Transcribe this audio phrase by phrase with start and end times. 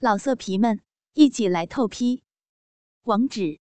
[0.00, 0.80] 老色皮们，
[1.14, 2.22] 一起来透批！
[3.02, 3.58] 网址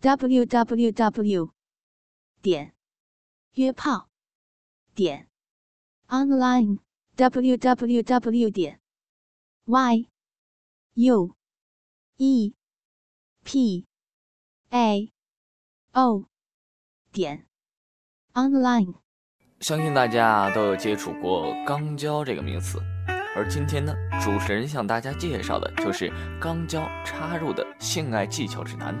[0.00, 1.52] ：w w w
[2.40, 2.74] 点
[3.52, 4.08] 约炮
[4.94, 5.28] 点
[6.06, 6.78] online
[7.16, 8.80] w w w 点
[9.66, 10.08] y
[10.94, 11.36] u
[12.16, 12.54] e
[13.44, 13.86] p
[14.70, 15.12] a
[15.92, 16.24] o
[17.12, 17.46] 点
[18.32, 18.94] online。
[19.60, 22.80] 相信大家都有接触过“肛交”这个名词。
[23.38, 28.92] 而今天呢，主持人向大家介绍的就是肛交插入的性爱技巧指南。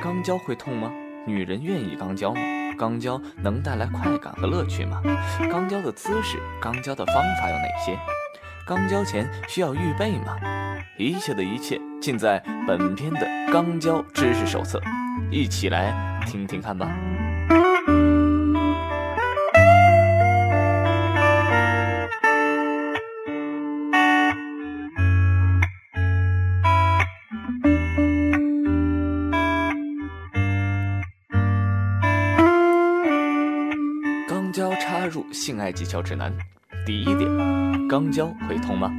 [0.00, 0.88] 肛交会痛吗？
[1.26, 2.40] 女人愿意肛交吗？
[2.78, 5.02] 肛交能带来快感和乐趣吗？
[5.50, 7.98] 肛交的姿势、肛交的方法有哪些？
[8.64, 10.36] 肛交前需要预备吗？
[10.96, 12.38] 一切的一切尽在
[12.68, 14.80] 本篇的肛交知识手册，
[15.28, 16.88] 一起来听听看吧。
[35.72, 36.32] 技巧指南，
[36.84, 37.30] 第一点，
[37.88, 38.90] 肛交会痛吗？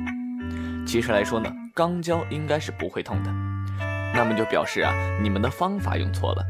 [0.85, 3.31] 其实来说呢，肛交应该是不会痛的。
[4.13, 6.43] 那么就表示啊，你们的方法用错了。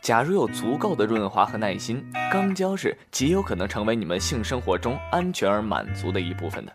[0.00, 6.72] 假如有足够的润滑和耐心，肛交是极有可能成为你们性生活中安全而满足的一部分的。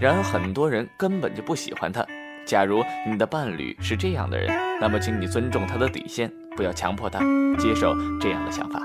[0.00, 2.04] 然而很多人根本就不喜欢它。
[2.44, 7.20] 假如你的伴侣是这样的人，那么请你尊重他的底线，不要强迫他
[7.56, 8.80] 接受这样的想法。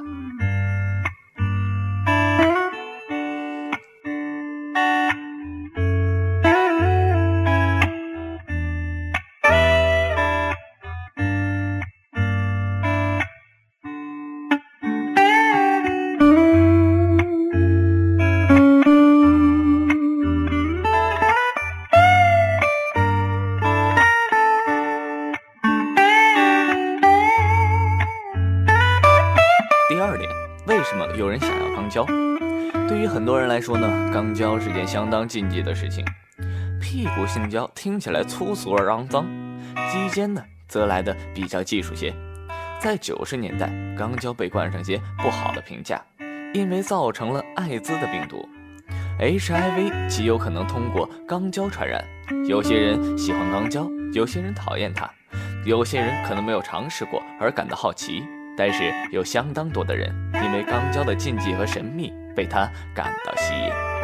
[31.97, 32.05] 交，
[32.87, 36.05] 对于很多人来说呢，肛交是件相当禁忌的事情。
[36.79, 39.25] 屁股性交听起来粗俗而肮脏，
[39.91, 42.13] 鸡奸呢则来的比较技术些。
[42.79, 45.99] 在九十年代，肛交被冠上些不好的评价，
[46.53, 48.47] 因为造成了艾滋的病毒
[49.19, 52.05] ，HIV 极有可能通过肛交传染。
[52.47, 55.09] 有些人喜欢肛交，有些人讨厌它，
[55.65, 58.23] 有些人可能没有尝试过而感到好奇。
[58.57, 60.11] 但是有相当多的人
[60.43, 63.96] 因为刚交的禁忌和神秘，被他感到吸引。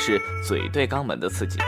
[0.00, 1.58] 是嘴对肛门的刺激？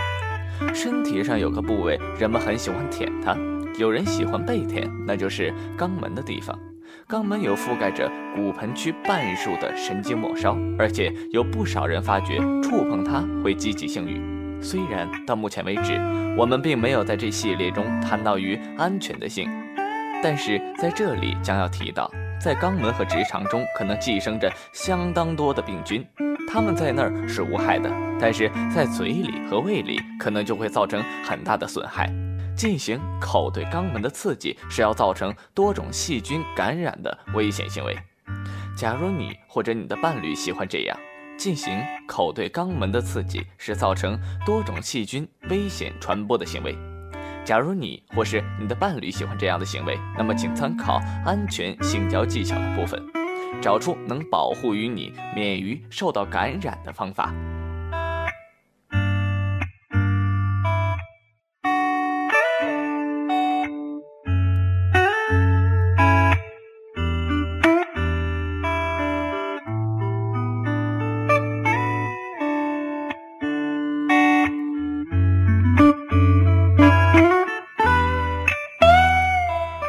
[0.74, 3.36] 身体上有个部位，人们很喜欢舔它。
[3.78, 6.58] 有人喜欢被舔，那就是肛门的地方。
[7.06, 14.18] 肛门有覆盖着骨盆区半数的神经末梢，而且有不少人发觉触碰它会激起性欲。
[14.62, 16.00] 虽然到目前为止，
[16.36, 19.50] 我们并没有在这系列中谈到于安全的性，
[20.22, 22.10] 但是在这里将要提到，
[22.40, 26.06] 在肛门和直肠中可能寄生着相当多的病菌。
[26.52, 27.90] 他们在那儿是无害的，
[28.20, 32.12] 但是在嘴里和胃里可能就会造成很大的损害。
[32.54, 37.98] 进行口对肛门的刺激是要造成多种细菌感染的危险行为。
[38.76, 40.94] 假如你或者你的伴侣喜欢这样
[41.38, 46.76] 进行口对肛门的刺激，是造成多种细菌危险传播的行为。
[47.46, 53.02] 假如你或是你的伴侣喜欢这样的行为，那么请参考安全性交技巧的部分。
[53.60, 57.32] 找出能保护于你免于受到感染的方法。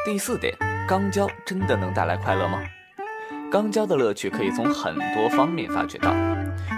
[0.06, 0.56] 第四点，
[0.88, 2.62] 肛交真的能带来快乐吗？
[3.54, 6.12] 肛交的乐趣可以从很多方面发掘到，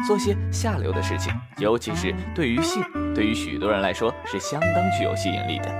[0.06, 2.84] 做些下流的事情，尤其是对于性，
[3.16, 5.74] 对于许多人来说是相当具有吸引力的。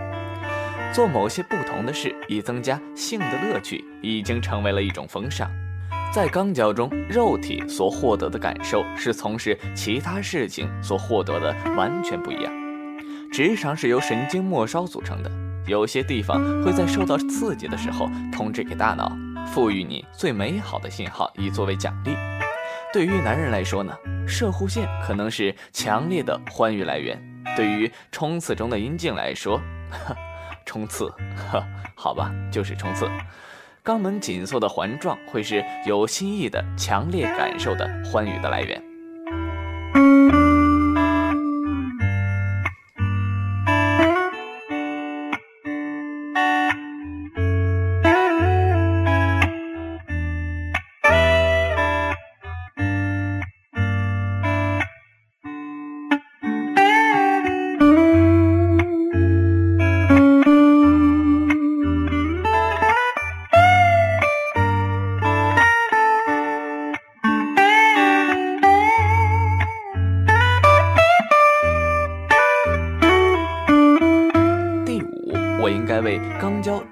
[0.94, 5.52] 做某些不同的事以增加性的乐趣，已经成为了一种风尚。
[6.14, 12.54] 在肛交中，肉体所获得的感受是从事其他事情所获得的完全不一样。
[13.30, 15.30] 直肠是由神经末梢组成的，
[15.68, 19.12] 有些地方会在受到刺激的时候通知给大脑，
[19.54, 22.16] 赋予你最美好的信号，以作为奖励。
[22.92, 23.94] 对于男人来说呢，
[24.28, 27.18] 射护线可能是强烈的欢愉来源；
[27.56, 29.62] 对于冲刺中的阴茎来说，
[30.66, 31.14] 冲刺，
[31.96, 33.10] 好吧，就是冲刺。
[33.84, 38.82] 肛门紧缩的环状会是有新意的、强烈感受的欢愉的来源。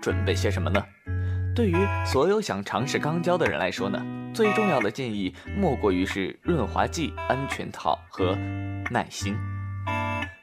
[0.04, 0.84] 准备些什么呢？
[1.56, 8.36] 对于所有想尝试肛交的人来说呢，最重要的建议莫过于是润滑剂、安全套和
[8.92, 9.34] 耐心。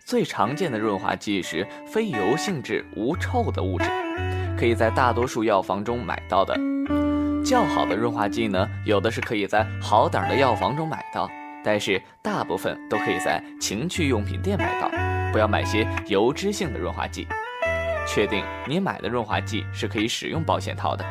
[0.03, 3.85] 最常见的润滑剂是非油性质、无臭的物质，
[4.59, 6.59] 可以在大多数药房中买到的。
[7.45, 11.31] 较好的润滑剂呢，有的是可以在好点的药房中买到，
[11.63, 14.91] 但是大部分都可以在情趣用品店买到。
[15.33, 17.27] 不要买些油脂性的润滑剂。
[18.07, 21.05] 确定你买的润滑剂是可以使用保险套的。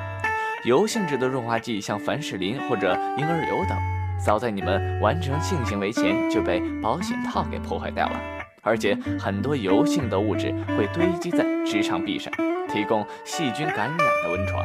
[0.65, 3.77] 油性质的润滑剂，像凡士林或者婴儿油等，
[4.23, 8.19] 早在你们完成性行为前就被保险套给破坏掉了。
[8.61, 12.31] 而且很多油性的物质会堆积在直肠壁上，
[12.67, 14.61] 提供细菌感染的温床。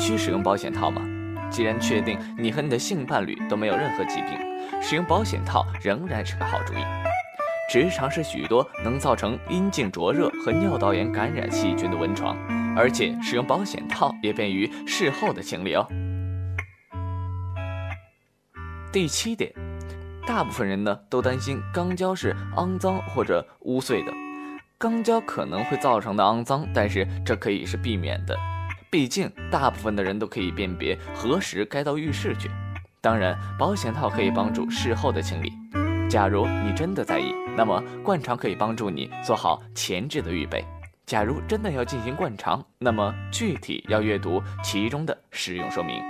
[0.00, 1.02] 需使用保险套吗？
[1.50, 4.38] 既然确定你和你的性伴侣都没有任何疾病，
[4.80, 6.78] 使用保险套仍然是个好主意。
[7.70, 12.36] 直肠是许多能造成阴茎灼热和尿道炎感染细菌的温床，
[12.76, 15.86] 而且使用保险套也便于事后的清理哦。
[18.92, 19.52] 第七点，
[20.26, 24.12] 大部分人呢都担心肛交是肮脏或者污秽的，
[24.78, 28.36] 肛交可能会造成的肮脏，但是这可以是避免的。
[28.90, 32.50] 毕竟，大部分的人都可以辨别何时该到浴室去。
[33.00, 35.52] 当然，保险套可以帮助事后的清理。
[36.10, 40.64] 假如你真的在意，那么灌肠可以帮助你做好前置的预备。
[41.06, 46.02] 假如真的要进行灌肠，那么具体要阅读其中的使用说明。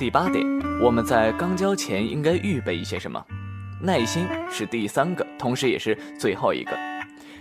[0.00, 0.42] 第八点，
[0.80, 3.22] 我们在肛交前应该预备一些什么？
[3.82, 6.72] 耐心是第三个，同时也是最后一个。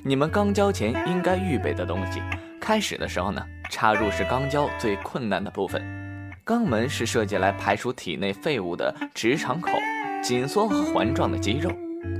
[0.04, 2.22] 你们肛交前应该预备的东西。
[2.60, 5.82] 开始的时候呢，插入是肛交最困难的部分。
[6.46, 9.72] 肛门是设计来排除体内废物的直肠口，
[10.22, 11.72] 紧缩和环状的肌肉。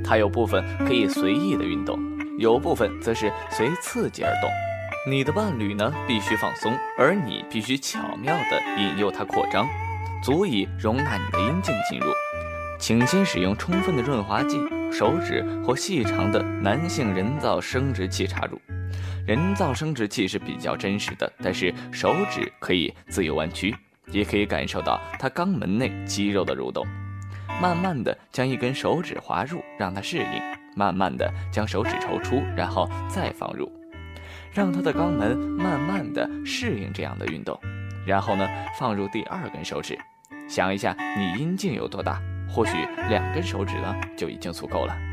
[0.06, 2.00] 它有部分可以随意的运动，
[2.38, 4.50] 有部分则是随刺激而动。
[5.12, 9.68] 你的伴侣呢，必须放松，而你必须巧妙地引诱他扩张。
[10.22, 12.12] 足以容纳你的阴茎进入，
[12.78, 14.58] 请先使用充分的润滑剂，
[14.92, 18.60] 手指或细长的男性人造生殖器插入。
[19.26, 23.76] 人造生殖器是比较真实的，但是手指可以自由弯曲，
[24.12, 26.86] 也可以感受到它肛门内肌肉的蠕动。
[27.62, 30.42] 慢慢的将一根手指滑入，让它适应，
[30.76, 33.72] 慢慢的将手指抽出，然后再放入，
[34.52, 37.60] 让它的肛门慢慢的适应这样的运动。
[38.06, 39.98] 然后呢，放入第二根手指，
[40.48, 42.78] 想一下你阴茎有多大，或许
[43.10, 45.09] 两根手指呢就已经足够了。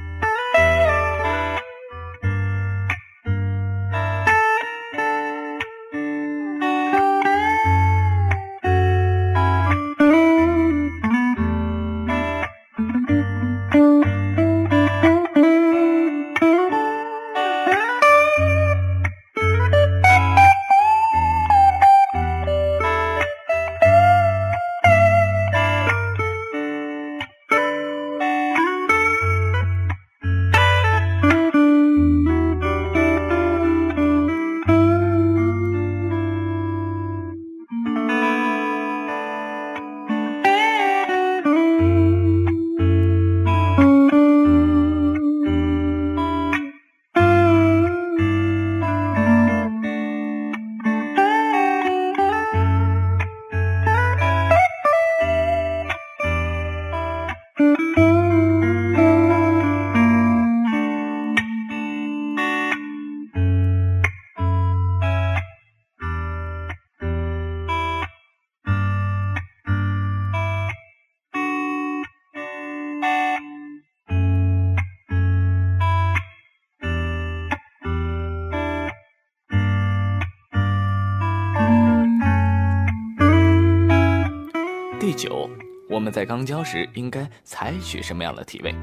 [85.97, 88.75] 我们在肛交时应该采取什么样的体位？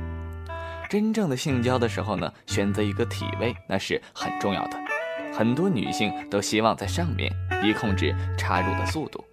[0.89, 4.79] 真正的性交的时候呢，选择一个体位那是很重要的。
[5.31, 7.31] 很多女性都希望在上面，
[7.63, 9.23] 以控制插入的速度；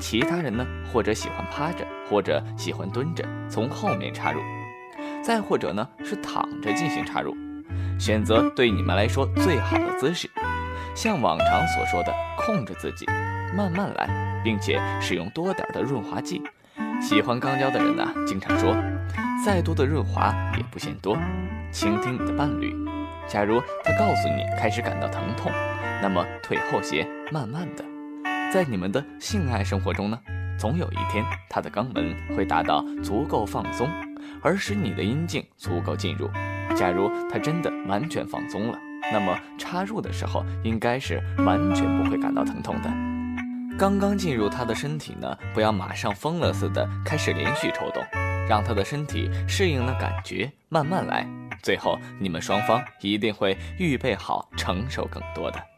[0.00, 4.40] 其他人呢，或者喜欢趴着，或者喜欢蹲着，从后面插入；
[5.22, 7.32] 再或者呢，是躺着进行插入。
[7.96, 10.28] 选择对你们来说最好的姿势，
[10.96, 13.06] 像往常所说的，控制自己，
[13.56, 14.24] 慢慢来。
[14.44, 16.42] 并且使用多点的润滑剂。
[17.04, 18.74] 喜欢肛交的人呢，经常说，
[19.44, 21.18] 再多的润滑也不嫌多。
[21.70, 22.74] 倾听你的伴侣，
[23.28, 25.52] 假如他告诉你开始感到疼痛，
[26.00, 27.84] 那么退后些，慢慢的。
[28.50, 30.18] 在你们的性爱生活中呢，
[30.58, 33.86] 总有一天他的肛门会达到足够放松，
[34.40, 36.30] 而使你的阴茎足够进入。
[36.74, 38.78] 假如他真的完全放松了，
[39.12, 43.13] 那么插入的时候应该是完全不会感到疼痛的。
[43.76, 48.04] 刚刚进入他的身体呢，不要马上疯了似的开始连续抽动，
[48.48, 51.26] 让他的身体适应了感觉，慢慢来，
[51.60, 55.73] 最后你们双方一定会预备好承受更多的。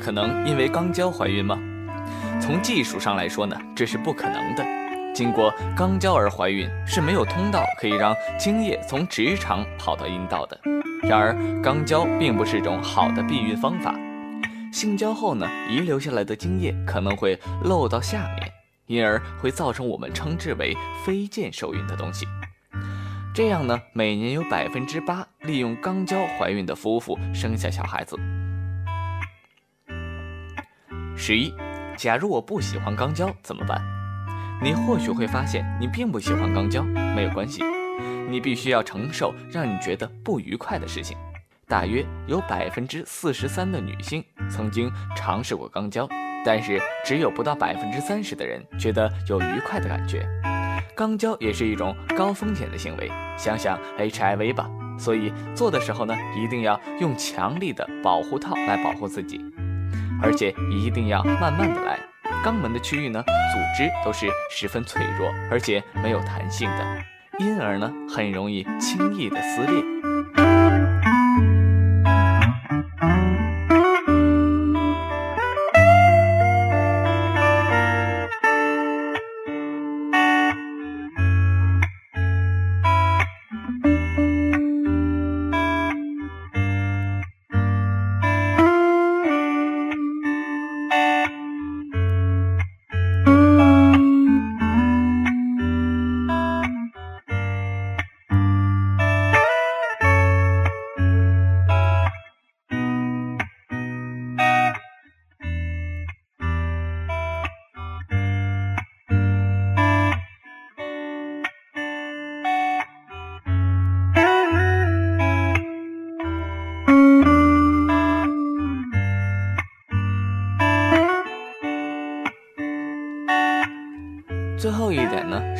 [0.00, 1.58] 可能因为肛交怀孕吗？
[2.40, 4.64] 从技术上来说呢，这是不可能的。
[5.12, 10.58] 经过肛交而怀孕是没有通道可以让精液从直肠跑到阴道的。
[11.02, 13.94] 然而，肛交并不是种好的避孕方法。
[14.72, 18.52] 性交后呢，遗留下来的精液可能会漏到下面，
[18.86, 22.24] 因而会造成我们称之为非腱受孕的东西。
[23.34, 28.16] 这样呢，每年有百分之八利用肛交怀孕的夫妇生下小孩子。
[31.22, 31.52] 十一，
[31.98, 33.78] 假如我不喜欢肛交怎么办？
[34.62, 37.62] 你或许会发现你并不喜欢肛交，没有关系，
[38.30, 41.18] 你必须要承受让你觉得不愉快的事情。
[41.68, 46.08] 大约有百分之四十三的女性曾经尝试过肛交，
[46.42, 50.26] 但是只有不到百分之三十的人觉得有愉快的感觉。
[50.96, 54.70] 肛交也是一种高风险的行为，想想 HIV 吧。
[54.98, 59.38] 所以做的时候呢，一定要用强力的保护套来保护自己，
[60.22, 61.98] 而且一定要慢慢的来。
[62.44, 67.04] 肛门的区域呢，组织都是十分脆弱，而且没有弹性的，
[67.38, 69.99] 因而呢，很容易轻易的撕裂。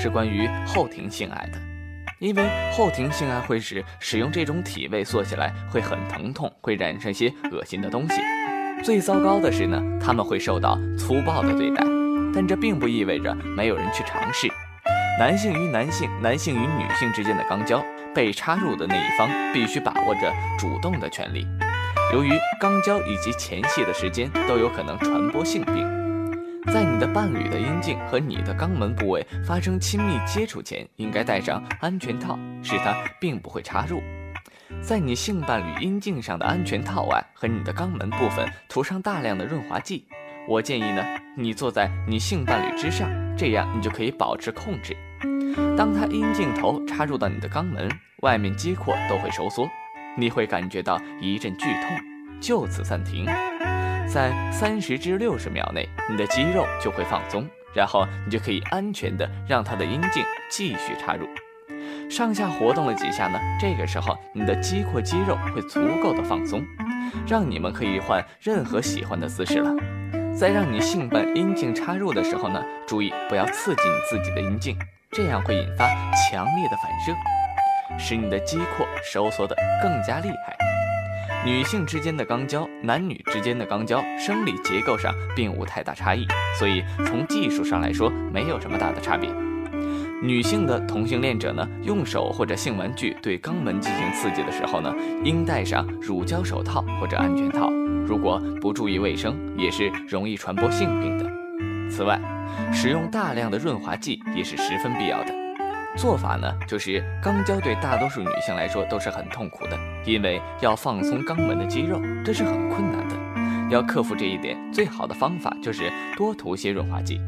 [0.01, 1.59] 是关于后庭性爱的，
[2.21, 2.43] 因为
[2.73, 8.23] 后庭性爱会使使用这种体位做起来会很疼痛，会染上些恶心的东西。
[8.83, 11.85] 最糟糕的是呢，他们会受到粗暴的对待，
[12.35, 14.49] 但这并不意味着没有人去尝试。
[15.19, 21.47] 男性与男性、男性与女性之间的肛交，被插入的那一方必须把握着主动的权利。
[22.15, 25.87] 由于肛交以及前戏的时间都有可能传播性病。
[26.67, 34.03] 在你的伴侣的阴茎和你的肛门部位发生亲密接触前，应该戴上安全套，使它并不会插入。
[34.83, 40.07] 在你性伴侣阴茎上的安全套外和你的肛门部分涂上大量的润滑剂。
[40.47, 41.05] 我建议呢，
[41.37, 44.97] 你坐在你性伴侣之上，这样你就可以保持控制。
[45.77, 47.91] 当他阴茎头插入到你的肛门，
[48.23, 49.69] 外面肌廓都会收缩，
[50.17, 51.97] 你会感觉到一阵剧痛，
[52.41, 53.27] 就此暂停。
[54.09, 61.29] 在三十至六十秒内，你的肌肉就会放松，然后你就可以安全的让他的阴茎继续插入。
[62.11, 63.39] 上下活动了几下呢？
[63.61, 66.61] 这个时候，你的肌廓肌肉会足够的放松，
[67.25, 69.73] 让你们可以换任何喜欢的姿势了。
[70.37, 74.77] 在让你性伴阴茎插入的时候呢，注意不要刺激你自己的阴茎，
[75.13, 80.57] 这样会引发强烈的反射，使你的肌廓收缩的更加厉害。
[81.43, 86.27] 女性之间的肛交，男女之间的肛交，生理结构上并无太大差异，
[86.59, 89.31] 所以从技术上来说没有什么大的差别。
[90.23, 97.71] 女性的同性恋者呢，用手或者性玩具对肛门进行刺激的时候呢，应戴上乳胶手套或者安全套。
[98.07, 101.25] 如果不注意卫生，也是容易传播性病的。
[101.91, 102.21] 此外，
[102.71, 105.35] 使用大量的润滑剂也是十分必要的。
[105.97, 113.17] 做法呢，就是肛交对大多数女性来说都是很痛苦的，因为要放松肛门的肌肉，这是很困难的。
[113.71, 117.21] 要克服这一点，最好的方法就是多涂些润滑剂，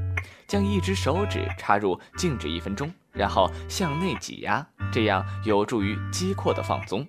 [0.46, 7.06] 将一只手指插入，静止一分钟，然后向内挤压，这样有助于肌廓的放松。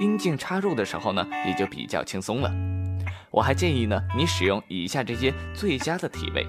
[0.00, 2.50] 阴茎插入的时候呢，也就比较轻松了。
[3.30, 6.46] 我还建议呢，你使用以下这些最佳的体位：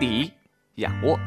[0.00, 0.32] 第一，
[0.76, 1.18] 仰卧。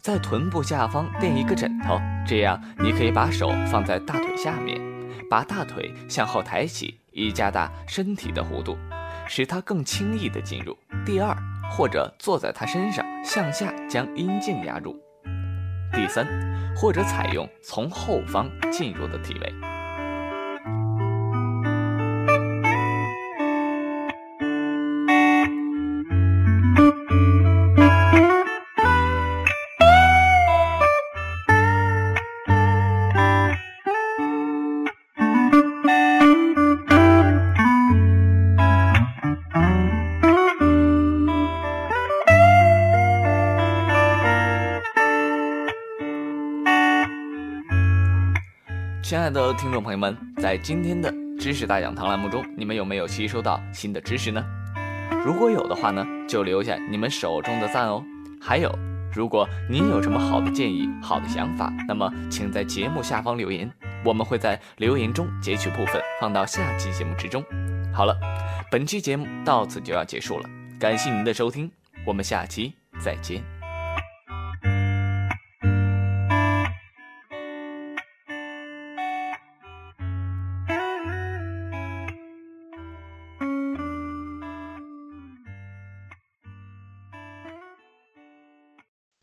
[0.00, 4.80] 在臀部下方垫一个枕头，这样你可以把手放在大腿下面，
[5.28, 8.78] 把大腿向后抬起，以加大身体的弧度，
[9.26, 10.76] 使它更轻易地进入。
[11.04, 11.36] 第二，
[11.70, 14.96] 或者坐在他身上，向下将阴茎压入。
[15.92, 16.26] 第三，
[16.76, 19.54] 或者采用从后方进入的体位。
[49.08, 54.44] 亲爱的听众朋友们，在今天的知识大讲堂栏目中，你们有没有吸收到新的知识呢？
[55.24, 58.04] 如果有的话呢，就留下你们手中的赞哦。
[58.38, 58.70] 还有，
[59.14, 63.72] 如果您有什么好的建议、好的想法，那么请在节目下方留言，
[64.04, 67.42] 我们会在留言中截取部分放到下期节目之中。
[67.94, 68.14] 好了，
[68.70, 70.44] 本期节目到此就要结束了，
[70.78, 71.72] 感谢您的收听，
[72.04, 73.42] 我们下期再见。